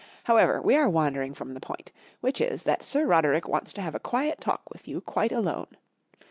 [0.23, 1.91] However, we are wandering from the point,
[2.21, 5.77] which is that Sir Roderick wants to have a quiet talk with you quite alone.